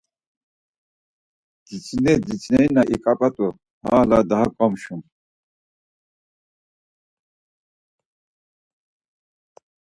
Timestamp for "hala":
3.85-4.17